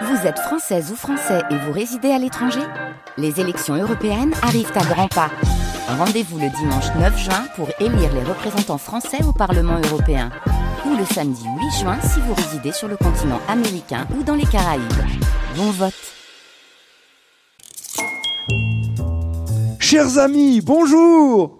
Vous 0.00 0.26
êtes 0.26 0.38
française 0.38 0.90
ou 0.90 0.96
français 0.96 1.42
et 1.50 1.56
vous 1.56 1.72
résidez 1.72 2.10
à 2.10 2.18
l'étranger 2.18 2.62
Les 3.18 3.40
élections 3.40 3.74
européennes 3.74 4.32
arrivent 4.42 4.72
à 4.74 4.84
grands 4.84 5.08
pas. 5.08 5.30
Rendez-vous 5.86 6.38
le 6.38 6.48
dimanche 6.48 6.86
9 6.98 7.18
juin 7.18 7.44
pour 7.56 7.68
élire 7.78 8.12
les 8.14 8.22
représentants 8.22 8.78
français 8.78 9.22
au 9.26 9.32
Parlement 9.32 9.78
européen. 9.90 10.30
Ou 10.86 10.96
le 10.96 11.04
samedi 11.04 11.44
8 11.44 11.80
juin 11.80 11.98
si 12.00 12.20
vous 12.20 12.32
résidez 12.32 12.72
sur 12.72 12.88
le 12.88 12.96
continent 12.96 13.40
américain 13.48 14.06
ou 14.18 14.22
dans 14.22 14.34
les 14.34 14.46
Caraïbes. 14.46 14.82
Bon 15.56 15.70
vote 15.70 15.92
Chers 19.78 20.18
amis, 20.18 20.62
bonjour 20.62 21.58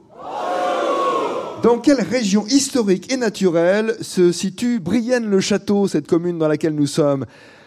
dans 1.62 1.78
quelle 1.78 2.00
région 2.00 2.44
historique 2.48 3.12
et 3.12 3.16
naturelle 3.16 3.94
se 4.00 4.32
situe 4.32 4.80
Brienne-le-Château, 4.80 5.86
cette 5.86 6.08
commune 6.08 6.36
dans 6.36 6.48
laquelle 6.48 6.74
nous 6.74 6.88
sommes? 6.88 7.24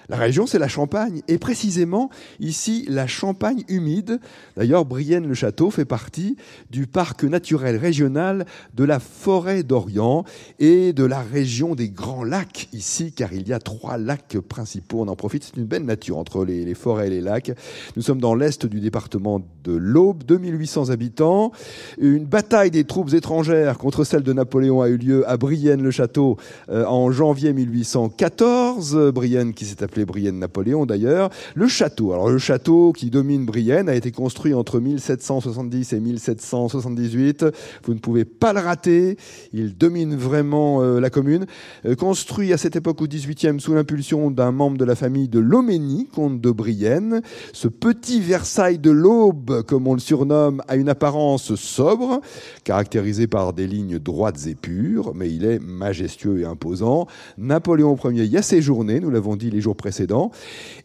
La 0.10 0.18
région, 0.18 0.46
c'est 0.46 0.60
la 0.60 0.68
Champagne, 0.68 1.22
et 1.28 1.38
précisément 1.38 2.10
ici, 2.40 2.86
la 2.88 3.08
Champagne 3.08 3.64
humide. 3.68 4.20
D'ailleurs, 4.56 4.86
Brienne-le-Château 4.86 5.72
fait 5.72 5.86
partie 5.86 6.36
du 6.70 6.88
parc 6.88 7.24
naturel 7.24 7.78
régional 7.78 8.46
de 8.76 8.84
la 8.84 9.00
forêt 9.00 9.64
d'Orient 9.64 10.24
et 10.60 10.94
de 10.94 11.04
la 11.04 11.22
région 11.22 11.76
des 11.76 11.90
Grands 11.90 12.24
Lacs 12.24 12.68
ici, 12.74 13.12
car 13.12 13.34
il 13.34 13.48
y 13.48 13.54
a 13.54 13.60
trois 13.60 13.98
lacs 13.98 14.38
principaux. 14.48 15.02
On 15.02 15.08
en 15.08 15.16
profite, 15.16 15.44
c'est 15.44 15.58
une 15.58 15.66
belle 15.66 15.86
nature 15.86 16.18
entre 16.18 16.46
les, 16.46 16.74
forêts 16.76 17.08
et 17.08 17.10
les 17.10 17.22
lacs. 17.22 17.52
Nous 17.96 18.02
sommes 18.02 18.22
dans 18.22 18.36
l'est 18.36 18.66
du 18.66 18.80
département 18.80 19.42
de 19.64 19.74
l'Aube, 19.74 20.24
2800 20.24 20.90
habitants. 20.90 21.52
Une 21.98 22.26
bataille 22.26 22.72
des 22.72 22.84
troupes 22.84 23.14
étrangères 23.14 23.78
contre 23.78 24.04
celle 24.04 24.24
de 24.24 24.34
Napoléon 24.34 24.82
a 24.82 24.90
eu 24.90 24.98
lieu 24.98 25.28
à 25.30 25.38
Brienne-le-Château 25.38 26.38
euh, 26.70 26.86
en 26.86 27.12
janvier 27.12 27.54
1814. 27.54 29.12
Brienne 29.14 29.54
qui 29.54 29.66
s'est 29.66 29.84
appelée 29.84 29.95
Brienne-Napoléon 30.04 30.86
d'ailleurs. 30.86 31.30
Le 31.54 31.68
château, 31.68 32.12
alors 32.12 32.30
le 32.30 32.38
château 32.38 32.92
qui 32.92 33.10
domine 33.10 33.46
Brienne 33.46 33.88
a 33.88 33.96
été 33.96 34.12
construit 34.12 34.54
entre 34.54 34.80
1770 34.80 35.94
et 35.94 36.00
1778. 36.00 37.46
Vous 37.86 37.94
ne 37.94 38.00
pouvez 38.00 38.26
pas 38.26 38.52
le 38.52 38.60
rater. 38.60 39.18
Il 39.54 39.78
domine 39.78 40.16
vraiment 40.16 40.82
euh, 40.82 41.00
la 41.00 41.10
commune. 41.10 41.46
Euh, 41.86 41.96
construit 41.96 42.52
à 42.52 42.58
cette 42.58 42.76
époque 42.76 43.02
au 43.02 43.08
18e 43.08 43.60
sous 43.60 43.74
l'impulsion 43.74 44.32
d'un 44.32 44.52
membre 44.52 44.78
de 44.78 44.86
la 44.86 44.96
famille 44.96 45.30
de 45.30 45.40
Loménie, 45.40 46.08
comte 46.14 46.42
de 46.42 46.52
Brienne. 46.52 47.22
Ce 47.54 47.68
petit 47.68 48.20
Versailles 48.20 48.80
de 48.80 48.92
l'Aube, 48.92 49.64
comme 49.64 49.88
on 49.88 49.94
le 49.94 50.00
surnomme, 50.00 50.62
a 50.68 50.76
une 50.76 50.90
apparence 50.90 51.56
sobre, 51.56 52.22
caractérisée 52.64 53.28
par 53.28 53.54
des 53.54 53.68
lignes 53.68 54.00
droites 54.00 54.48
et 54.48 54.56
pures, 54.56 55.14
mais 55.16 55.32
il 55.32 55.46
est 55.46 55.60
majestueux 55.60 56.42
et 56.42 56.46
imposant. 56.46 57.08
Napoléon 57.38 57.96
Ier 58.04 58.26
y 58.26 58.38
a 58.38 58.42
séjourné, 58.42 59.00
nous 59.00 59.10
l'avons 59.10 59.36
dit 59.36 59.50
les 59.50 59.62
jours 59.62 59.76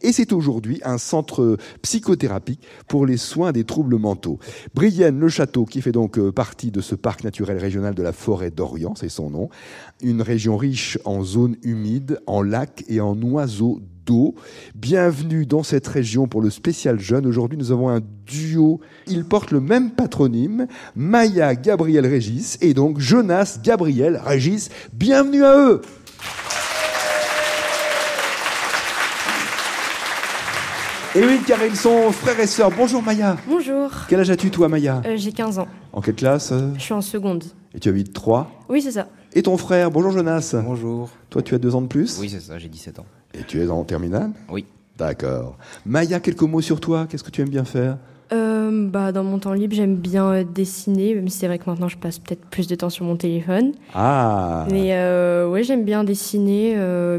Et 0.03 0.13
c'est 0.13 0.33
aujourd'hui 0.33 0.81
un 0.85 0.99
centre 0.99 1.57
psychothérapique 1.83 2.63
pour 2.89 3.07
les 3.07 3.17
soins 3.17 3.53
des 3.53 3.65
troubles 3.65 3.97
mentaux. 3.97 4.39
Brienne-le-Château, 4.75 5.65
qui 5.65 5.81
fait 5.81 5.93
donc 5.93 6.19
euh, 6.19 6.33
partie 6.33 6.71
de 6.71 6.81
ce 6.81 6.95
parc 6.95 7.25
naturel 7.25 7.59
régional 7.59 7.95
de 7.95 8.03
la 8.03 8.13
forêt 8.13 8.51
d'Orient, 8.51 8.95
c'est 8.95 9.09
son 9.09 9.31
nom. 9.31 9.49
Une 10.03 10.23
région 10.23 10.57
riche 10.57 10.99
en 11.05 11.23
zones 11.23 11.57
humides, 11.63 12.21
en 12.27 12.43
lacs 12.43 12.85
et 12.89 13.01
en 13.01 13.21
oiseaux 13.23 13.81
d'eau. 14.05 14.35
Bienvenue 14.75 15.47
dans 15.47 15.63
cette 15.63 15.87
région 15.87 16.27
pour 16.27 16.41
le 16.43 16.51
spécial 16.51 16.99
jeune. 16.99 17.27
Aujourd'hui, 17.27 17.59
nous 17.59 17.73
avons 17.73 17.89
un 17.89 18.01
duo. 18.27 18.81
Ils 19.07 19.25
portent 19.25 19.51
le 19.51 19.61
même 19.61 19.91
patronyme, 19.91 20.67
Maya 20.95 21.55
Gabriel 21.55 22.07
Régis 22.07 22.59
et 22.61 22.75
donc 22.75 22.99
Jonas 22.99 23.59
Gabriel 23.63 24.21
Régis. 24.23 24.71
Bienvenue 24.93 25.45
à 25.45 25.57
eux. 25.59 25.83
Et 31.17 31.25
oui, 31.25 31.41
car 31.45 31.59
ils 31.67 31.75
sont 31.75 32.13
frères 32.13 32.39
et 32.39 32.47
sœurs. 32.47 32.71
Bonjour 32.71 33.03
Maya. 33.03 33.37
Bonjour. 33.49 33.91
Quel 34.09 34.21
âge 34.21 34.31
as-tu 34.31 34.49
toi 34.53 34.69
Maya 34.69 35.03
euh, 35.05 35.17
J'ai 35.17 35.33
15 35.33 35.59
ans. 35.59 35.67
En 35.93 36.01
quelle 36.01 36.15
classe 36.15 36.53
Je 36.77 36.81
suis 36.81 36.95
en 36.95 37.01
seconde. 37.01 37.43
Et 37.75 37.81
tu 37.81 37.89
habites 37.89 38.13
3 38.13 38.49
Oui, 38.69 38.81
c'est 38.81 38.93
ça. 38.93 39.09
Et 39.33 39.43
ton 39.43 39.57
frère 39.57 39.91
Bonjour 39.91 40.13
Jonas. 40.13 40.55
Bonjour. 40.65 41.11
Toi 41.29 41.43
tu 41.43 41.57
as 41.57 41.59
deux 41.59 41.75
ans 41.75 41.83
de 41.83 41.89
plus 41.89 42.17
Oui, 42.21 42.29
c'est 42.29 42.39
ça, 42.39 42.59
j'ai 42.59 42.69
17 42.69 43.01
ans. 43.01 43.07
Et 43.35 43.43
tu 43.43 43.61
es 43.61 43.69
en 43.69 43.83
terminale 43.83 44.31
Oui. 44.49 44.67
D'accord. 44.99 45.57
Maya, 45.85 46.21
quelques 46.21 46.43
mots 46.43 46.61
sur 46.61 46.79
toi. 46.79 47.09
Qu'est-ce 47.11 47.25
que 47.25 47.31
tu 47.31 47.41
aimes 47.41 47.49
bien 47.49 47.65
faire 47.65 47.97
euh, 48.33 48.89
bah, 48.89 49.11
Dans 49.11 49.25
mon 49.25 49.41
temps 49.41 49.53
libre, 49.53 49.75
j'aime 49.75 49.97
bien 49.97 50.31
euh, 50.31 50.45
dessiner, 50.45 51.17
même 51.17 51.29
si 51.29 51.39
c'est 51.39 51.49
vrai 51.49 51.59
que 51.59 51.69
maintenant 51.69 51.89
je 51.89 51.99
passe 51.99 52.21
peut-être 52.21 52.45
plus 52.51 52.69
de 52.69 52.77
temps 52.77 52.91
sur 52.91 53.05
mon 53.05 53.17
téléphone. 53.17 53.73
Ah 53.95 54.65
Mais 54.71 54.91
euh, 54.93 55.49
ouais, 55.49 55.65
j'aime 55.65 55.85
bien 55.85 56.05
dessiner. 56.05 56.77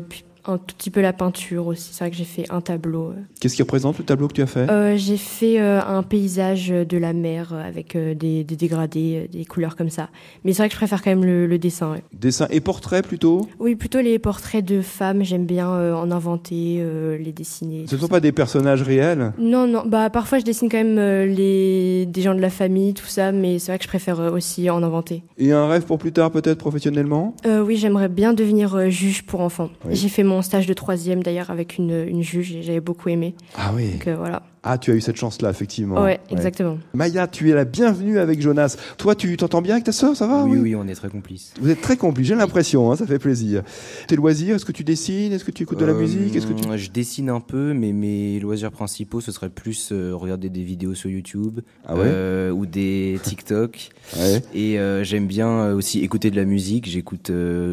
puis 0.07 0.23
un 0.45 0.57
tout 0.57 0.75
petit 0.75 0.89
peu 0.89 1.01
la 1.01 1.13
peinture 1.13 1.67
aussi. 1.67 1.89
C'est 1.93 2.03
vrai 2.03 2.11
que 2.11 2.17
j'ai 2.17 2.23
fait 2.23 2.45
un 2.49 2.61
tableau. 2.61 3.09
Euh. 3.09 3.21
Qu'est-ce 3.39 3.55
qui 3.55 3.61
représente 3.61 3.97
le 3.99 4.05
tableau 4.05 4.27
que 4.27 4.33
tu 4.33 4.41
as 4.41 4.47
fait? 4.47 4.69
Euh, 4.69 4.97
J'ai 4.97 5.17
fait 5.17 5.59
euh, 5.59 5.81
un 5.81 6.03
paysage 6.03 6.69
de 6.69 6.97
la 6.97 7.13
mer 7.13 7.53
avec 7.53 7.95
des, 7.95 8.43
dégradés, 8.43 9.29
des 9.31 9.45
couleurs 9.45 9.75
comme 9.75 9.89
ça. 9.89 10.09
Mais 10.43 10.53
c'est 10.53 10.63
vrai 10.63 10.69
que 10.69 10.73
je 10.73 10.77
préfère 10.77 11.01
quand 11.01 11.11
même 11.11 11.25
le, 11.25 11.57
dessin. 11.57 11.97
Dessin 12.13 12.47
et 12.49 12.59
portrait 12.59 13.01
plutôt? 13.01 13.47
Oui, 13.59 13.75
plutôt 13.75 14.01
les 14.01 14.19
portraits 14.19 14.63
de 14.63 14.81
femmes. 14.81 15.23
J'aime 15.23 15.45
bien 15.45 15.69
en 15.69 16.11
inventer, 16.11 16.83
les 17.19 17.31
dessiner. 17.31 17.85
Ce 17.87 17.95
ne 17.95 18.01
sont 18.01 18.07
pas 18.07 18.19
des 18.19 18.31
personnages 18.31 18.81
réels? 18.81 19.33
Non, 19.37 19.67
non. 19.67 19.83
Bah, 19.85 20.09
parfois, 20.09 20.39
je 20.39 20.43
dessine 20.43 20.69
quand 20.69 20.83
même 20.83 21.25
les... 21.25 22.05
des 22.05 22.21
gens 22.21 22.33
de 22.33 22.41
la 22.41 22.49
famille, 22.49 22.93
tout 22.93 23.05
ça. 23.05 23.31
Mais 23.31 23.59
c'est 23.59 23.71
vrai 23.71 23.77
que 23.77 23.83
je 23.83 23.89
préfère 23.89 24.19
aussi 24.19 24.69
en 24.69 24.81
inventer. 24.81 25.23
Et 25.37 25.51
un 25.51 25.67
rêve 25.67 25.83
pour 25.83 25.99
plus 25.99 26.11
tard, 26.11 26.31
peut-être 26.31 26.57
professionnellement? 26.57 27.35
Oui, 27.45 27.77
j'aimerais 27.77 28.09
bien 28.09 28.33
devenir 28.33 28.89
juge 28.89 29.23
pour 29.23 29.41
enfants. 29.41 29.69
J'ai 29.89 30.09
fait 30.09 30.23
mon 30.23 30.30
stage 30.41 30.67
de 30.67 30.73
troisième 30.73 31.23
d'ailleurs 31.23 31.49
avec 31.49 31.77
une, 31.77 32.05
une 32.07 32.23
juge 32.23 32.55
et 32.55 32.63
j'avais 32.63 32.79
beaucoup 32.79 33.09
aimé. 33.09 33.35
Ah 33.57 33.71
oui. 33.75 33.91
Donc, 33.91 34.07
euh, 34.07 34.15
voilà. 34.15 34.43
Ah, 34.63 34.77
tu 34.77 34.91
as 34.91 34.93
eu 34.93 35.01
cette 35.01 35.15
chance-là, 35.15 35.49
effectivement. 35.49 36.03
Ouais, 36.03 36.19
exactement. 36.29 36.77
Maya, 36.93 37.27
tu 37.27 37.49
es 37.49 37.53
la 37.55 37.65
bienvenue 37.65 38.19
avec 38.19 38.39
Jonas. 38.41 38.77
Toi, 38.97 39.15
tu 39.15 39.35
t'entends 39.35 39.63
bien 39.63 39.73
avec 39.73 39.85
ta 39.85 39.91
sœur, 39.91 40.15
ça 40.15 40.27
va? 40.27 40.43
Oui, 40.43 40.59
oui, 40.59 40.75
on 40.75 40.87
est 40.87 40.93
très 40.93 41.09
complices. 41.09 41.51
Vous 41.59 41.71
êtes 41.71 41.81
très 41.81 41.97
complices, 41.97 42.27
j'ai 42.27 42.35
l'impression, 42.35 42.91
hein, 42.91 42.95
ça 42.95 43.07
fait 43.07 43.17
plaisir. 43.17 43.63
Tes 44.07 44.15
loisirs, 44.15 44.55
est-ce 44.55 44.65
que 44.65 44.71
tu 44.71 44.83
dessines? 44.83 45.33
Est-ce 45.33 45.43
que 45.43 45.49
tu 45.49 45.63
écoutes 45.63 45.79
de 45.79 45.85
la 45.85 45.93
euh, 45.93 45.99
musique? 45.99 46.35
Est-ce 46.35 46.45
que 46.45 46.53
tu... 46.53 46.61
Je 46.77 46.91
dessine 46.91 47.29
un 47.31 47.39
peu, 47.39 47.73
mais 47.73 47.91
mes 47.91 48.39
loisirs 48.39 48.71
principaux, 48.71 49.19
ce 49.19 49.31
serait 49.31 49.49
plus 49.49 49.91
euh, 49.91 50.11
regarder 50.13 50.49
des 50.49 50.63
vidéos 50.63 50.93
sur 50.93 51.09
YouTube 51.09 51.61
ah 51.87 51.95
ouais? 51.95 52.51
ou 52.51 52.67
des 52.67 53.19
TikTok. 53.23 53.89
ouais. 54.15 54.43
Et 54.53 54.77
j'aime 55.03 55.25
bien 55.25 55.73
aussi 55.73 56.01
écouter 56.01 56.29
de 56.29 56.35
la 56.35 56.45
musique. 56.45 56.87
J'écoute 56.87 57.31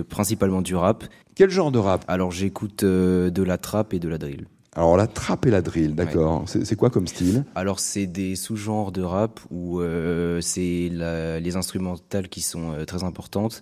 principalement 0.09 0.63
du 0.63 0.75
rap. 0.75 1.05
Quel 1.39 1.51
genre 1.51 1.71
de 1.71 1.79
rap 1.79 2.05
Alors 2.09 2.33
j'écoute 2.33 2.85
de 2.85 3.43
la 3.45 3.59
trap 3.59 3.95
et 3.95 4.01
de 4.01 4.09
la 4.09 4.19
drill. 4.19 4.47
Alors 4.75 4.97
la 4.97 5.07
trappe 5.07 5.47
et 5.47 5.53
la 5.53 5.63
drill, 5.63 5.95
d'accord. 5.95 6.45
C'est 6.47 6.75
quoi 6.75 6.91
comme 6.91 7.07
style 7.07 7.45
Alors 7.55 7.79
c'est 7.79 8.09
des 8.09 8.35
sous-genres 8.35 8.91
de 8.91 9.03
rap 9.03 9.39
où 9.53 9.81
euh, 9.81 10.41
c'est 10.41 10.91
les 10.91 11.57
instrumentales 11.57 12.29
qui 12.29 12.41
sont 12.41 12.73
euh, 12.73 12.85
très 12.85 13.05
importantes 13.05 13.61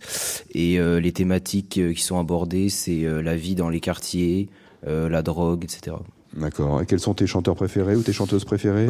et 0.52 0.80
euh, 0.80 1.00
les 1.00 1.12
thématiques 1.12 1.78
qui 1.94 2.02
sont 2.02 2.18
abordées, 2.18 2.70
c'est 2.70 3.02
la 3.02 3.36
vie 3.36 3.54
dans 3.54 3.68
les 3.68 3.80
quartiers, 3.80 4.48
la 4.86 5.20
drogue, 5.20 5.64
etc. 5.64 5.96
D'accord. 6.36 6.82
Et 6.82 6.86
quels 6.86 7.00
sont 7.00 7.14
tes 7.14 7.26
chanteurs 7.26 7.54
préférés 7.54 7.96
ou 7.96 8.02
tes 8.02 8.12
chanteuses 8.12 8.44
préférées? 8.44 8.88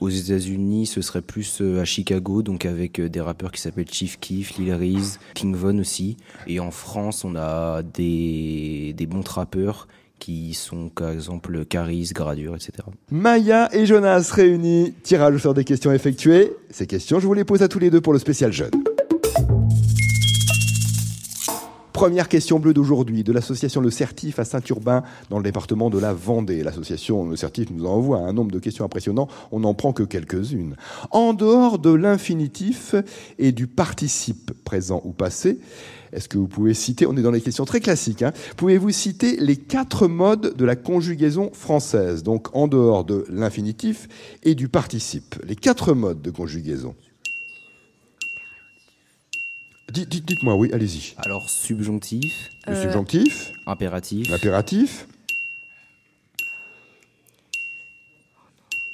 Aux 0.00 0.08
États-Unis, 0.08 0.86
ce 0.86 1.00
serait 1.00 1.22
plus 1.22 1.62
à 1.80 1.84
Chicago, 1.84 2.42
donc 2.42 2.66
avec 2.66 3.00
des 3.00 3.20
rappeurs 3.20 3.52
qui 3.52 3.60
s'appellent 3.60 3.90
Chief 3.90 4.18
Keef, 4.20 4.58
Lil 4.58 4.72
Reese, 4.74 5.18
King 5.34 5.54
Von 5.54 5.78
aussi. 5.78 6.16
Et 6.46 6.60
en 6.60 6.70
France, 6.70 7.24
on 7.24 7.36
a 7.36 7.82
des, 7.82 8.94
des 8.96 9.06
bons 9.06 9.22
trappeurs 9.22 9.88
qui 10.18 10.54
sont 10.54 10.88
par 10.88 11.10
exemple 11.10 11.64
Caris, 11.64 12.10
Gradure, 12.12 12.56
etc. 12.56 12.72
Maya 13.10 13.68
et 13.72 13.86
Jonas 13.86 14.30
réunis, 14.32 14.94
tirage 15.02 15.34
au 15.34 15.38
sort 15.38 15.54
des 15.54 15.64
questions 15.64 15.92
effectuées. 15.92 16.52
Ces 16.70 16.86
questions, 16.86 17.20
je 17.20 17.26
vous 17.26 17.34
les 17.34 17.44
pose 17.44 17.62
à 17.62 17.68
tous 17.68 17.78
les 17.78 17.90
deux 17.90 18.00
pour 18.00 18.12
le 18.12 18.18
spécial 18.18 18.52
jeune. 18.52 18.70
Première 21.98 22.28
question 22.28 22.60
bleue 22.60 22.74
d'aujourd'hui 22.74 23.24
de 23.24 23.32
l'association 23.32 23.80
Le 23.80 23.90
Certif 23.90 24.38
à 24.38 24.44
Saint-Urbain 24.44 25.02
dans 25.30 25.38
le 25.38 25.42
département 25.42 25.90
de 25.90 25.98
la 25.98 26.12
Vendée. 26.12 26.62
L'association 26.62 27.28
Le 27.28 27.34
Certif 27.34 27.72
nous 27.72 27.86
envoie 27.86 28.18
un 28.18 28.32
nombre 28.32 28.52
de 28.52 28.60
questions 28.60 28.84
impressionnants, 28.84 29.26
on 29.50 29.58
n'en 29.58 29.74
prend 29.74 29.92
que 29.92 30.04
quelques-unes. 30.04 30.76
En 31.10 31.32
dehors 31.32 31.80
de 31.80 31.90
l'infinitif 31.90 32.94
et 33.40 33.50
du 33.50 33.66
participe 33.66 34.52
présent 34.62 35.02
ou 35.04 35.10
passé, 35.10 35.58
est-ce 36.12 36.28
que 36.28 36.38
vous 36.38 36.46
pouvez 36.46 36.72
citer, 36.72 37.04
on 37.04 37.16
est 37.16 37.22
dans 37.22 37.32
les 37.32 37.40
questions 37.40 37.64
très 37.64 37.80
classiques, 37.80 38.22
hein, 38.22 38.32
pouvez-vous 38.56 38.90
citer 38.90 39.36
les 39.40 39.56
quatre 39.56 40.06
modes 40.06 40.56
de 40.56 40.64
la 40.64 40.76
conjugaison 40.76 41.50
française, 41.52 42.22
donc 42.22 42.46
en 42.54 42.68
dehors 42.68 43.02
de 43.02 43.24
l'infinitif 43.28 44.08
et 44.44 44.54
du 44.54 44.68
participe, 44.68 45.34
les 45.44 45.56
quatre 45.56 45.94
modes 45.94 46.22
de 46.22 46.30
conjugaison 46.30 46.94
Dites-moi, 50.06 50.54
oui, 50.54 50.70
allez-y. 50.72 51.14
Alors, 51.18 51.48
subjonctif. 51.48 52.50
Le 52.66 52.74
euh, 52.74 52.82
subjonctif. 52.82 53.52
Impératif. 53.66 54.28
L'impératif. 54.28 55.06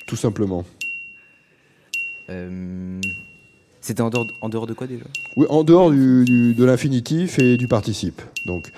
Tout 0.07 0.17
simplement. 0.17 0.65
Euh... 2.31 3.01
C'était 3.81 4.01
en 4.01 4.09
dehors, 4.09 4.27
en 4.41 4.49
dehors 4.49 4.67
de 4.67 4.73
quoi 4.73 4.87
déjà? 4.87 5.05
Oui, 5.37 5.47
en 5.51 5.63
dehors 5.63 5.91
du, 5.91 6.55
de 6.55 6.65
l'infinitif 6.65 7.39
et 7.39 7.59
du 7.59 7.69
participe. 7.69 8.23
Donc, 8.47 8.71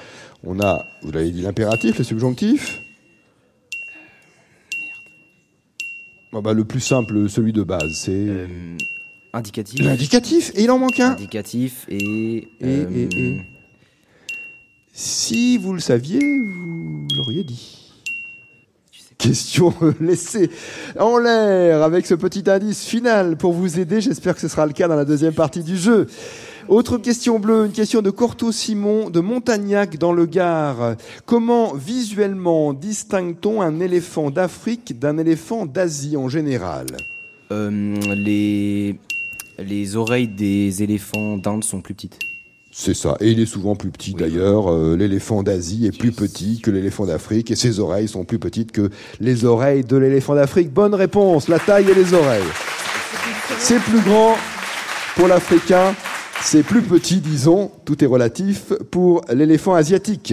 on 0.43 0.59
a, 0.59 0.85
vous 1.03 1.13
l'avez 1.13 1.31
dit, 1.31 1.43
l'impératif, 1.43 1.99
le 1.99 2.05
subjonctif. 2.05 2.81
Ah 6.33 6.41
bah, 6.41 6.53
le 6.53 6.65
plus 6.65 6.81
simple, 6.81 7.29
celui 7.29 7.53
de 7.53 7.63
base, 7.63 7.95
c'est 7.95 8.49
Indicatif. 9.37 9.81
l'indicatif. 9.81 10.53
Et 10.55 10.63
il 10.65 10.71
en 10.71 10.79
manque 10.79 10.99
un. 11.01 11.13
Indicatif 11.13 11.85
et. 11.89 11.97
Et- 11.99 12.49
euh, 12.65 12.87
et- 12.95 13.19
et. 13.19 13.41
Si 14.93 15.59
vous 15.59 15.73
le 15.75 15.81
saviez, 15.81 16.21
vous 16.41 17.07
l'auriez 17.17 17.45
dit. 17.45 17.83
Question 19.19 19.73
laissée 20.01 20.51
en 20.99 21.19
l'air 21.19 21.83
avec 21.83 22.07
ce 22.07 22.15
petit 22.15 22.49
indice 22.51 22.85
final 22.85 23.37
pour 23.37 23.53
vous 23.53 23.79
aider. 23.79 24.01
J'espère 24.01 24.35
que 24.35 24.41
ce 24.41 24.49
sera 24.49 24.67
le 24.67 24.73
cas 24.73 24.89
dans 24.89 24.97
la 24.97 25.05
deuxième 25.05 25.35
partie 25.35 25.63
du 25.63 25.77
jeu. 25.77 26.07
Autre 26.69 26.99
question 26.99 27.39
bleue, 27.39 27.67
une 27.67 27.73
question 27.73 28.03
de 28.03 28.11
Corto 28.11 28.51
Simon 28.53 29.09
de 29.09 29.21
Montagnac 29.21 29.99
dans 29.99 30.13
le 30.13 30.27
Gard. 30.27 30.97
Comment 31.25 31.73
visuellement 31.75 32.73
distingue-t-on 32.75 33.63
un 33.63 33.81
éléphant 33.81 34.31
d'Afrique 34.31 34.99
d'un 34.99 35.17
éléphant 35.19 35.65
d'Asie 35.65 36.17
en 36.17 36.29
général? 36.29 36.87
Euh, 37.53 37.95
les, 38.17 38.97
les 39.59 39.97
oreilles 39.97 40.29
des 40.29 40.83
éléphants 40.83 41.39
d'Inde 41.39 41.65
sont 41.65 41.81
plus 41.81 41.95
petites. 41.95 42.19
C'est 42.73 42.95
ça. 42.95 43.17
Et 43.21 43.31
il 43.31 43.41
est 43.41 43.47
souvent 43.47 43.75
plus 43.75 43.91
petit 43.91 44.13
d'ailleurs. 44.13 44.71
Euh, 44.71 44.97
l'éléphant 44.97 45.43
d'Asie 45.43 45.87
est 45.87 45.97
plus 45.97 46.13
petit 46.13 46.61
que 46.61 46.71
l'éléphant 46.71 47.07
d'Afrique 47.07 47.51
et 47.51 47.57
ses 47.57 47.81
oreilles 47.81 48.07
sont 48.07 48.25
plus 48.25 48.39
petites 48.39 48.71
que 48.71 48.91
les 49.19 49.47
oreilles 49.47 49.83
de 49.83 49.97
l'éléphant 49.97 50.35
d'Afrique. 50.35 50.71
Bonne 50.71 50.95
réponse. 50.95 51.49
La 51.49 51.59
taille 51.59 51.91
et 51.91 51.95
les 51.95 52.13
oreilles. 52.13 52.45
C'est 53.59 53.81
plus 53.81 54.01
grand 54.01 54.37
pour 55.15 55.27
l'Africain. 55.27 55.95
C'est 56.49 56.63
plus 56.63 56.81
petit, 56.81 57.17
disons, 57.21 57.73
tout 57.85 58.05
est 58.05 58.07
relatif, 58.07 58.73
pour 58.93 59.23
l'éléphant 59.35 59.75
asiatique. 59.75 60.33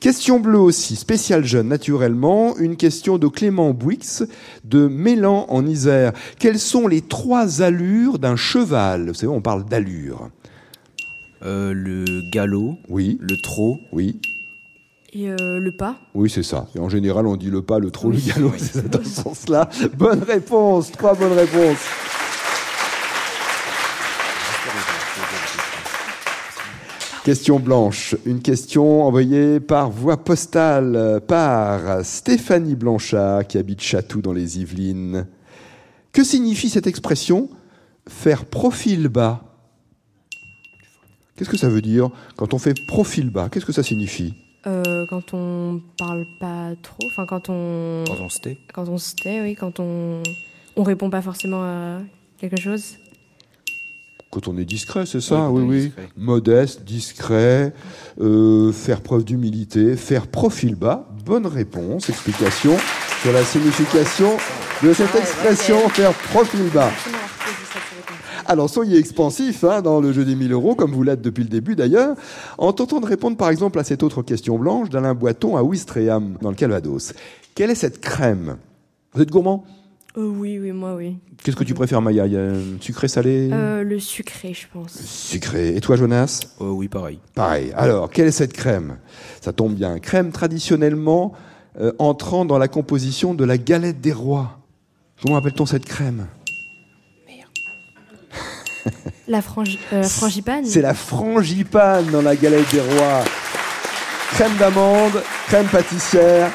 Question 0.00 0.40
bleue 0.40 0.58
aussi, 0.58 0.96
spécial 0.96 1.44
jeune 1.44 1.68
naturellement, 1.68 2.56
une 2.58 2.74
question 2.76 3.18
de 3.18 3.28
Clément 3.28 3.70
Bouix 3.70 4.24
de 4.64 4.88
Mélan 4.88 5.46
en 5.48 5.64
Isère. 5.64 6.12
Quelles 6.40 6.58
sont 6.58 6.88
les 6.88 7.02
trois 7.02 7.62
allures 7.62 8.18
d'un 8.18 8.34
cheval? 8.34 9.06
Vous 9.08 9.14
savez, 9.14 9.32
on 9.32 9.40
parle 9.40 9.64
d'allure. 9.64 10.28
Euh, 11.44 11.72
le 11.72 12.04
galop, 12.32 12.76
Oui, 12.88 13.16
le 13.20 13.36
trot. 13.44 13.78
oui. 13.92 14.20
Et 15.12 15.30
euh, 15.30 15.60
le 15.60 15.70
pas 15.70 15.94
Oui, 16.16 16.28
c'est 16.28 16.42
ça. 16.42 16.66
Et 16.74 16.80
en 16.80 16.88
général, 16.88 17.28
on 17.28 17.36
dit 17.36 17.50
le 17.50 17.62
pas, 17.62 17.78
le 17.78 17.92
trop, 17.92 18.10
le 18.10 18.18
galop, 18.18 18.50
c'est 18.58 18.90
dans 18.90 19.04
ce 19.04 19.22
sens-là. 19.22 19.68
Bonne 19.96 20.24
réponse, 20.24 20.90
trois 20.90 21.14
bonnes 21.14 21.34
réponses. 21.34 21.78
Question 27.24 27.58
blanche, 27.58 28.14
une 28.26 28.42
question 28.42 29.02
envoyée 29.04 29.58
par 29.58 29.90
voie 29.90 30.22
postale 30.22 31.22
par 31.26 32.04
Stéphanie 32.04 32.74
Blanchard 32.74 33.46
qui 33.46 33.56
habite 33.56 33.80
Chatou 33.80 34.20
dans 34.20 34.34
les 34.34 34.60
Yvelines. 34.60 35.26
Que 36.12 36.22
signifie 36.22 36.68
cette 36.68 36.86
expression 36.86 37.48
faire 38.06 38.44
profil 38.44 39.08
bas 39.08 39.42
Qu'est-ce 41.36 41.48
que 41.48 41.56
ça 41.56 41.68
veut 41.70 41.80
dire 41.80 42.10
quand 42.36 42.52
on 42.52 42.58
fait 42.58 42.74
profil 42.86 43.30
bas? 43.30 43.48
Qu'est-ce 43.50 43.64
que 43.64 43.72
ça 43.72 43.82
signifie? 43.82 44.34
Euh, 44.66 45.06
Quand 45.08 45.32
on 45.32 45.80
parle 45.98 46.24
pas 46.40 46.72
trop, 46.82 47.06
enfin 47.06 47.24
quand 47.26 47.48
on 47.48 48.04
Quand 48.06 48.20
on 48.22 48.28
se 48.28 48.38
tait. 48.40 48.58
quand 48.74 48.88
on 48.88 48.98
se 48.98 49.14
tait, 49.14 49.40
oui, 49.40 49.54
quand 49.54 49.80
on 49.80 50.22
on 50.76 50.82
répond 50.82 51.08
pas 51.08 51.22
forcément 51.22 51.62
à 51.62 52.00
quelque 52.38 52.60
chose. 52.60 52.96
Quand 54.34 54.48
on 54.48 54.58
est 54.58 54.64
discret, 54.64 55.06
c'est 55.06 55.20
ça, 55.20 55.48
oui, 55.48 55.62
Oui, 55.62 55.68
oui. 55.68 55.80
discret. 55.84 56.08
Modeste, 56.16 56.82
discret, 56.84 57.72
euh, 58.20 58.72
faire 58.72 59.00
preuve 59.00 59.24
d'humilité, 59.24 59.94
faire 59.94 60.26
profil 60.26 60.74
bas. 60.74 61.08
Bonne 61.24 61.46
réponse, 61.46 62.08
explication 62.10 62.76
sur 63.22 63.32
la 63.32 63.44
signification 63.44 64.30
de 64.82 64.92
cette 64.92 65.14
expression, 65.14 65.88
faire 65.90 66.12
profil 66.12 66.68
bas. 66.74 66.90
Alors 68.46 68.68
soyez 68.68 68.98
expansif 68.98 69.62
hein, 69.62 69.80
dans 69.82 70.00
le 70.00 70.12
jeu 70.12 70.24
des 70.24 70.34
1000 70.34 70.52
euros, 70.52 70.74
comme 70.74 70.90
vous 70.90 71.04
l'êtes 71.04 71.22
depuis 71.22 71.44
le 71.44 71.48
début 71.48 71.76
d'ailleurs, 71.76 72.16
en 72.58 72.72
tentant 72.72 72.98
de 73.00 73.06
répondre 73.06 73.36
par 73.36 73.50
exemple 73.50 73.78
à 73.78 73.84
cette 73.84 74.02
autre 74.02 74.22
question 74.22 74.58
blanche 74.58 74.90
d'Alain 74.90 75.14
Boiton 75.14 75.56
à 75.56 75.62
Ouistreham, 75.62 76.38
dans 76.42 76.50
le 76.50 76.56
Calvados. 76.56 77.12
Quelle 77.54 77.70
est 77.70 77.76
cette 77.76 78.00
crème? 78.00 78.56
Vous 79.14 79.22
êtes 79.22 79.30
gourmand? 79.30 79.64
Euh, 80.16 80.28
oui, 80.28 80.58
oui, 80.60 80.70
moi, 80.70 80.94
oui. 80.94 81.16
Qu'est-ce 81.42 81.56
que 81.56 81.64
tu 81.64 81.74
préfères, 81.74 82.00
Maya? 82.00 82.26
Il 82.26 82.32
y 82.32 82.36
a 82.36 82.40
un 82.40 82.78
Sucré, 82.80 83.08
salé? 83.08 83.50
Euh, 83.52 83.82
le 83.82 83.98
sucré, 83.98 84.54
je 84.54 84.66
pense. 84.72 84.92
Sucré. 85.02 85.74
Et 85.74 85.80
toi, 85.80 85.96
Jonas? 85.96 86.40
Oh, 86.60 86.70
oui, 86.70 86.86
pareil. 86.88 87.18
Pareil. 87.34 87.72
Alors, 87.76 88.08
quelle 88.10 88.28
est 88.28 88.32
cette 88.32 88.52
crème? 88.52 88.98
Ça 89.40 89.52
tombe 89.52 89.74
bien. 89.74 89.98
Crème 89.98 90.30
traditionnellement 90.30 91.32
euh, 91.80 91.92
entrant 91.98 92.44
dans 92.44 92.58
la 92.58 92.68
composition 92.68 93.34
de 93.34 93.44
la 93.44 93.58
galette 93.58 94.00
des 94.00 94.12
rois. 94.12 94.58
Comment 95.20 95.36
appelle-t-on 95.36 95.66
cette 95.66 95.84
crème? 95.84 96.26
La 99.26 99.40
frangi- 99.40 99.78
euh, 99.92 100.02
frangipane. 100.08 100.64
C'est 100.64 100.82
la 100.82 100.94
frangipane 100.94 102.06
dans 102.12 102.22
la 102.22 102.36
galette 102.36 102.70
des 102.72 102.80
rois. 102.80 103.24
Crème 104.32 104.54
d'amande, 104.58 105.22
crème 105.48 105.66
pâtissière, 105.66 106.50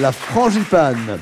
la 0.00 0.12
frangipane. 0.12 1.18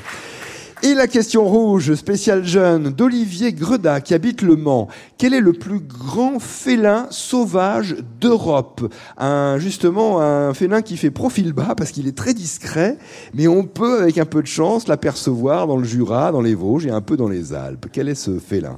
Et 0.85 0.95
la 0.95 1.07
question 1.07 1.45
rouge, 1.45 1.95
spéciale 1.95 2.43
jeune, 2.43 2.89
d'Olivier 2.89 3.53
Greda, 3.53 4.01
qui 4.01 4.13
habite 4.13 4.41
Le 4.41 4.57
Mans. 4.57 4.89
Quel 5.17 5.33
est 5.33 5.39
le 5.39 5.53
plus 5.53 5.79
grand 5.79 6.39
félin 6.39 7.07
sauvage 7.09 7.95
d'Europe? 8.19 8.93
Un, 9.17 9.59
Justement, 9.59 10.19
un 10.19 10.53
félin 10.53 10.81
qui 10.81 10.97
fait 10.97 11.09
profil 11.09 11.53
bas 11.53 11.73
parce 11.77 11.91
qu'il 11.91 12.05
est 12.05 12.17
très 12.17 12.33
discret, 12.33 12.97
mais 13.33 13.47
on 13.47 13.63
peut, 13.63 14.01
avec 14.01 14.17
un 14.17 14.25
peu 14.25 14.41
de 14.41 14.47
chance, 14.47 14.89
l'apercevoir 14.89 15.67
dans 15.67 15.77
le 15.77 15.85
Jura, 15.85 16.33
dans 16.33 16.41
les 16.41 16.53
Vosges 16.53 16.85
et 16.85 16.91
un 16.91 16.99
peu 16.99 17.15
dans 17.15 17.29
les 17.29 17.53
Alpes. 17.53 17.85
Quel 17.89 18.09
est 18.09 18.15
ce 18.15 18.37
félin? 18.37 18.77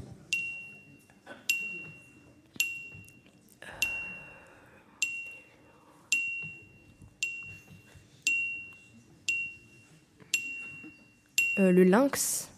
Euh, 11.57 11.71
le 11.71 11.85
lynx. 11.85 12.49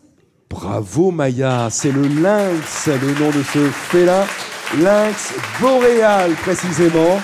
Bravo 0.49 1.11
Maya, 1.11 1.67
c'est 1.69 1.91
le 1.91 2.01
lynx, 2.01 2.87
le 2.87 3.19
nom 3.19 3.29
de 3.29 3.43
ce 3.43 3.59
félin, 3.69 4.23
lynx 4.81 5.33
boréal 5.61 6.31
précisément, 6.41 7.19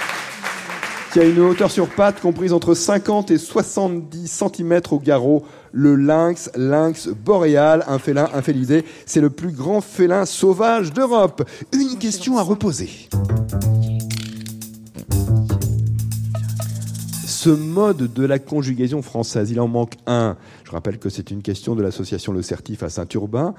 qui 1.11 1.19
a 1.19 1.23
une 1.23 1.39
hauteur 1.39 1.71
sur 1.71 1.87
pattes 1.87 2.19
comprise 2.19 2.53
entre 2.53 2.75
50 2.75 3.31
et 3.31 3.39
70 3.39 4.27
cm 4.27 4.81
au 4.91 4.99
garrot. 4.99 5.45
Le 5.71 5.95
lynx, 5.95 6.51
lynx 6.55 7.07
boréal, 7.07 7.83
un 7.87 7.97
félin 7.97 8.29
infélisé, 8.35 8.85
c'est 9.07 9.21
le 9.21 9.31
plus 9.31 9.51
grand 9.51 9.81
félin 9.81 10.27
sauvage 10.27 10.93
d'Europe. 10.93 11.49
Une 11.71 11.97
question 11.97 12.37
à 12.37 12.43
reposer. 12.43 13.09
Ce 17.43 17.49
mode 17.49 18.13
de 18.13 18.25
la 18.25 18.39
conjugaison 18.39 19.01
française, 19.01 19.51
il 19.51 19.59
en 19.59 19.67
manque 19.67 19.95
un. 20.07 20.37
Je 20.63 20.71
rappelle 20.71 20.97
que 20.97 21.09
c'est 21.09 21.29
une 21.29 21.41
question 21.41 21.75
de 21.75 21.83
l'association 21.83 22.31
Le 22.31 22.41
Certif 22.41 22.83
à 22.83 22.89
Saint-Urbain. 22.89 23.53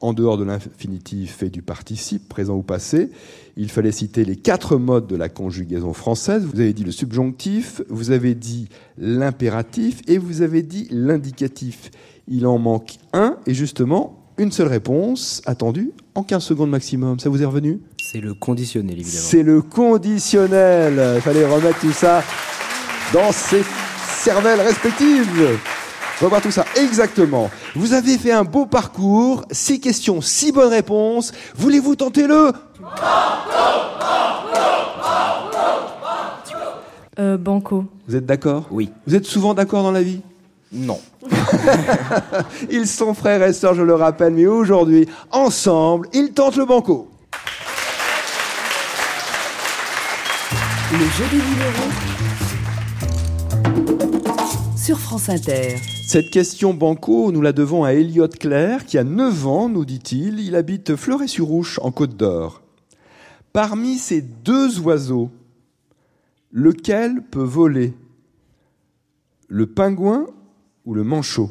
En 0.00 0.12
dehors 0.12 0.36
de 0.36 0.44
l'infinitif 0.44 1.42
et 1.42 1.48
du 1.48 1.62
participe, 1.62 2.28
présent 2.28 2.54
ou 2.56 2.60
passé, 2.60 3.08
il 3.56 3.70
fallait 3.70 3.92
citer 3.92 4.26
les 4.26 4.36
quatre 4.36 4.76
modes 4.76 5.06
de 5.06 5.16
la 5.16 5.30
conjugaison 5.30 5.94
française. 5.94 6.44
Vous 6.44 6.60
avez 6.60 6.74
dit 6.74 6.84
le 6.84 6.92
subjonctif, 6.92 7.80
vous 7.88 8.10
avez 8.10 8.34
dit 8.34 8.68
l'impératif 8.98 10.02
et 10.06 10.18
vous 10.18 10.42
avez 10.42 10.62
dit 10.62 10.86
l'indicatif. 10.90 11.90
Il 12.28 12.46
en 12.46 12.58
manque 12.58 12.98
un 13.14 13.38
et 13.46 13.54
justement, 13.54 14.22
une 14.36 14.52
seule 14.52 14.68
réponse 14.68 15.40
attendue 15.46 15.92
en 16.14 16.24
15 16.24 16.44
secondes 16.44 16.68
maximum. 16.68 17.18
Ça 17.18 17.30
vous 17.30 17.40
est 17.40 17.46
revenu? 17.46 17.80
C'est 17.96 18.20
le 18.20 18.34
conditionnel, 18.34 19.00
évidemment. 19.00 19.24
c'est 19.24 19.42
le 19.42 19.62
conditionnel. 19.62 21.14
Il 21.14 21.22
fallait 21.22 21.46
remettre 21.46 21.80
tout 21.80 21.92
ça 21.92 22.22
dans 23.12 23.32
ses 23.32 23.64
cervelles 24.06 24.60
respectives. 24.60 25.58
Revoir 26.20 26.42
tout 26.42 26.50
ça 26.50 26.64
exactement. 26.76 27.50
Vous 27.74 27.92
avez 27.94 28.18
fait 28.18 28.32
un 28.32 28.44
beau 28.44 28.66
parcours, 28.66 29.44
six 29.50 29.80
questions, 29.80 30.20
six 30.20 30.52
bonnes 30.52 30.68
réponses. 30.70 31.32
Voulez-vous 31.56 31.96
tenter 31.96 32.26
le 32.26 32.52
Euh, 37.18 37.36
banco. 37.36 37.84
Vous 38.08 38.16
êtes 38.16 38.24
d'accord 38.24 38.66
Oui. 38.70 38.90
Vous 39.06 39.14
êtes 39.14 39.26
souvent 39.26 39.52
d'accord 39.52 39.82
dans 39.82 39.92
la 39.92 40.02
vie 40.02 40.20
Non. 40.72 40.98
Ils 42.70 42.86
sont 42.86 43.12
frères 43.14 43.42
et 43.42 43.52
sœurs, 43.52 43.74
je 43.74 43.82
le 43.82 43.94
rappelle, 43.94 44.32
mais 44.32 44.46
aujourd'hui, 44.46 45.06
ensemble, 45.30 46.08
ils 46.14 46.32
tentent 46.32 46.56
le 46.56 46.64
banco. 46.64 47.08
Le 50.92 50.98
jeu 50.98 51.24
des 51.30 51.36
1000 51.36 51.44
euros 51.44 51.90
Inter. 54.92 55.76
Cette 56.04 56.30
question 56.30 56.74
banco, 56.74 57.30
nous 57.30 57.42
la 57.42 57.52
devons 57.52 57.84
à 57.84 57.92
Elliot 57.92 58.26
Claire, 58.26 58.86
qui 58.86 58.98
a 58.98 59.04
9 59.04 59.46
ans, 59.46 59.68
nous 59.68 59.84
dit-il. 59.84 60.40
Il 60.40 60.56
habite 60.56 60.96
Fleuret-sur-Ouche, 60.96 61.78
en 61.82 61.92
Côte 61.92 62.16
d'Or. 62.16 62.60
Parmi 63.52 63.98
ces 63.98 64.20
deux 64.20 64.80
oiseaux, 64.80 65.30
lequel 66.50 67.22
peut 67.22 67.42
voler? 67.42 67.94
Le 69.46 69.66
pingouin 69.66 70.26
ou 70.84 70.94
le 70.94 71.04
manchot? 71.04 71.50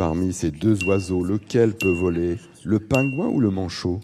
Parmi 0.00 0.32
ces 0.32 0.50
deux 0.50 0.82
oiseaux, 0.84 1.22
lequel 1.22 1.76
peut 1.76 1.92
voler 1.92 2.38
Le 2.64 2.78
pingouin 2.78 3.26
ou 3.26 3.38
le 3.38 3.50
manchot? 3.50 4.00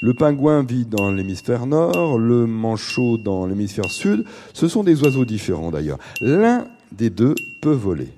Le 0.00 0.14
pingouin 0.14 0.62
vit 0.62 0.86
dans 0.86 1.12
l'hémisphère 1.12 1.66
nord, 1.66 2.16
le 2.16 2.46
manchot 2.46 3.18
dans 3.18 3.44
l'hémisphère 3.44 3.90
sud. 3.90 4.24
Ce 4.54 4.66
sont 4.66 4.82
des 4.82 5.02
oiseaux 5.02 5.26
différents 5.26 5.70
d'ailleurs. 5.70 5.98
L'un 6.22 6.66
des 6.90 7.10
deux 7.10 7.34
peut 7.60 7.68
voler 7.74 8.08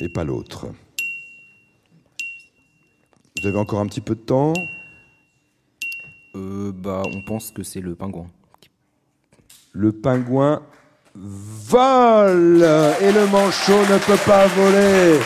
et 0.00 0.08
pas 0.08 0.24
l'autre. 0.24 0.68
Vous 3.42 3.46
avez 3.46 3.58
encore 3.58 3.80
un 3.80 3.86
petit 3.86 4.00
peu 4.00 4.14
de 4.14 4.20
temps? 4.20 4.54
Euh, 6.34 6.72
bah, 6.74 7.02
on 7.14 7.20
pense 7.22 7.50
que 7.50 7.62
c'est 7.62 7.80
le 7.80 7.94
pingouin. 7.94 8.26
Le 9.72 9.92
pingouin 9.92 10.62
vole 11.14 12.66
et 13.02 13.12
le 13.12 13.26
manchot 13.30 13.80
ne 13.90 13.98
peut 13.98 14.18
pas 14.24 14.46
voler. 14.46 15.18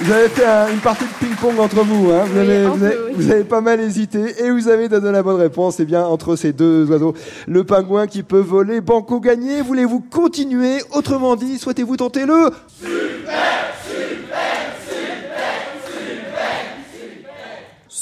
Vous 0.00 0.10
avez 0.12 0.28
fait 0.28 0.44
un- 0.44 0.70
une 0.72 0.80
partie 0.80 1.04
de 1.04 1.10
ping-pong 1.24 1.58
entre 1.60 1.82
vous, 1.84 2.10
hein. 2.10 2.24
vous, 2.26 2.32
Oui, 2.34 2.40
avez, 2.40 2.66
vous 2.66 2.76
peu, 2.78 2.84
avez- 2.86 2.96
oui. 3.06 3.12
vous 3.14 3.30
avez 3.30 3.44
pas 3.44 3.60
mal 3.60 3.80
hésité 3.80 4.44
et 4.44 4.50
vous 4.50 4.68
avez 4.68 4.88
donné 4.88 5.12
la 5.12 5.22
bonne 5.22 5.36
réponse. 5.40 5.76
C'est 5.76 5.84
bien 5.84 6.04
entre 6.04 6.34
ces 6.36 6.52
deux 6.52 6.90
oiseaux. 6.90 7.14
Le 7.46 7.64
pingouin 7.64 8.06
qui 8.06 8.22
peut 8.22 8.40
voler, 8.40 8.80
banco 8.80 9.20
gagné. 9.20 9.62
Voulez-vous 9.62 10.00
continuer? 10.00 10.78
Autrement 10.92 11.36
dit, 11.36 11.58
souhaitez-vous 11.58 11.96
tenter 11.96 12.26
le 12.26 12.50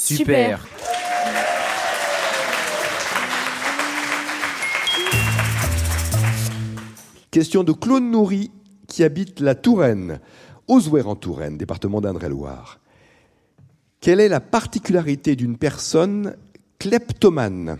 Super. 0.03 0.67
Question 7.31 7.63
de 7.63 7.71
Claude 7.71 8.03
Nourri 8.03 8.51
qui 8.89 9.05
habite 9.05 9.39
la 9.39 9.55
Touraine, 9.55 10.19
Osouer 10.67 11.03
en 11.03 11.15
Touraine, 11.15 11.57
département 11.57 12.01
d'Indre-et-Loire. 12.01 12.81
Quelle 14.01 14.19
est 14.19 14.27
la 14.27 14.41
particularité 14.41 15.37
d'une 15.37 15.57
personne 15.57 16.35
kleptomane? 16.79 17.77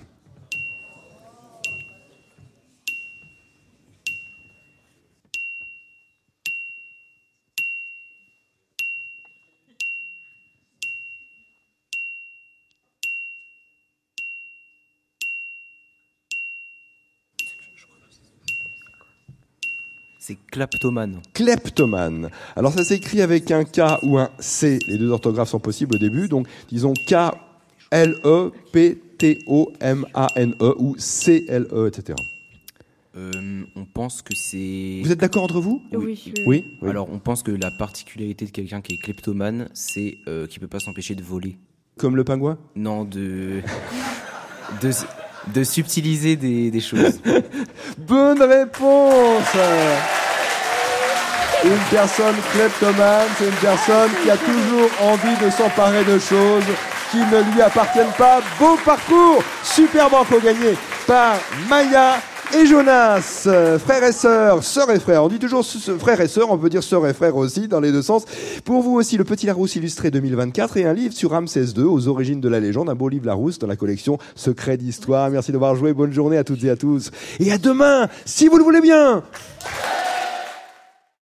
C'est 20.25 20.37
kleptomane. 20.51 21.19
Kleptomane. 21.33 22.29
Alors 22.55 22.71
ça 22.71 22.85
s'écrit 22.85 23.21
avec 23.21 23.51
un 23.51 23.65
K 23.65 23.81
ou 24.03 24.17
un 24.17 24.29
C. 24.39 24.79
Les 24.87 24.97
deux 24.97 25.09
orthographes 25.09 25.49
sont 25.49 25.59
possibles 25.59 25.95
au 25.95 25.97
début. 25.97 26.29
Donc 26.29 26.47
disons 26.69 26.93
K-L-E-P-T-O-M-A-N-E 26.93 27.55
ou 30.79 30.95
C-L-E, 30.97 31.87
etc. 31.89 32.15
Euh, 33.17 33.63
on 33.75 33.83
pense 33.83 34.21
que 34.21 34.33
c'est. 34.33 35.01
Vous 35.03 35.11
êtes 35.11 35.19
d'accord 35.19 35.43
entre 35.43 35.59
vous? 35.59 35.81
Oui, 35.91 36.21
oui. 36.25 36.33
Oui. 36.47 36.63
oui. 36.81 36.89
Alors, 36.89 37.09
on 37.11 37.19
pense 37.19 37.43
que 37.43 37.51
la 37.51 37.71
particularité 37.71 38.45
de 38.45 38.51
quelqu'un 38.51 38.79
qui 38.79 38.93
est 38.93 38.97
kleptomane, 38.99 39.67
c'est 39.73 40.19
euh, 40.29 40.47
qu'il 40.47 40.61
peut 40.61 40.69
pas 40.69 40.79
s'empêcher 40.79 41.15
de 41.15 41.21
voler. 41.21 41.57
Comme 41.97 42.15
le 42.15 42.23
pingouin? 42.23 42.57
Non, 42.77 43.03
de. 43.03 43.61
de, 44.81 44.91
de 45.47 45.63
subtiliser 45.63 46.35
des, 46.35 46.81
choses. 46.81 47.19
Bonne 47.97 48.41
réponse 48.41 49.43
Une 51.63 51.77
personne 51.91 52.35
kleptomane, 52.53 53.27
c'est 53.37 53.45
une 53.45 53.51
personne 53.51 54.11
qui 54.23 54.29
a 54.29 54.37
toujours 54.37 54.89
envie 55.01 55.45
de 55.45 55.49
s'emparer 55.49 56.03
de 56.03 56.19
choses 56.19 56.63
qui 57.11 57.17
ne 57.17 57.53
lui 57.53 57.61
appartiennent 57.61 58.13
pas. 58.17 58.41
Beau 58.59 58.77
parcours 58.83 59.43
Super 59.63 60.09
banco 60.09 60.39
gagné 60.39 60.75
par 61.05 61.35
Maya 61.69 62.19
et 62.55 62.65
Jonas, 62.65 63.43
euh, 63.47 63.79
frères 63.79 64.03
et 64.03 64.11
sœurs, 64.11 64.63
sœurs 64.63 64.91
et 64.91 64.99
frères. 64.99 65.23
On 65.23 65.27
dit 65.27 65.39
toujours 65.39 65.65
frères 65.65 66.21
et 66.21 66.27
sœurs, 66.27 66.51
on 66.51 66.57
peut 66.57 66.69
dire 66.69 66.83
sœurs 66.83 67.07
et 67.07 67.13
frères 67.13 67.35
aussi, 67.35 67.67
dans 67.67 67.79
les 67.79 67.91
deux 67.91 68.01
sens. 68.01 68.25
Pour 68.63 68.81
vous 68.81 68.95
aussi, 68.95 69.17
le 69.17 69.23
Petit 69.23 69.45
Larousse 69.45 69.75
illustré 69.75 70.11
2024 70.11 70.77
et 70.77 70.85
un 70.85 70.93
livre 70.93 71.13
sur 71.13 71.31
Ramsès 71.31 71.65
II, 71.75 71.83
aux 71.83 72.07
origines 72.07 72.41
de 72.41 72.49
la 72.49 72.59
légende, 72.59 72.89
un 72.89 72.95
beau 72.95 73.09
livre 73.09 73.25
Larousse 73.25 73.59
dans 73.59 73.67
la 73.67 73.75
collection 73.75 74.17
Secrets 74.35 74.77
d'Histoire. 74.77 75.29
Merci 75.29 75.51
d'avoir 75.51 75.75
joué, 75.75 75.93
bonne 75.93 76.13
journée 76.13 76.37
à 76.37 76.43
toutes 76.43 76.63
et 76.63 76.69
à 76.69 76.75
tous. 76.75 77.11
Et 77.39 77.51
à 77.51 77.57
demain, 77.57 78.07
si 78.25 78.47
vous 78.47 78.57
le 78.57 78.63
voulez 78.63 78.81
bien 78.81 79.23